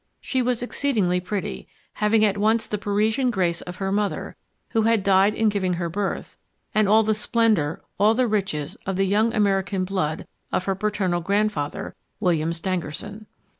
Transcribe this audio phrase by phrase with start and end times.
[0.19, 4.35] She was exceedingly pretty, having at once the Parisian grace of her mother,
[4.69, 6.39] who had died in giving her birth,
[6.73, 11.21] and all the splendour, all the riches of the young American blood of her parental
[11.21, 13.27] grandfather, William Stangerson.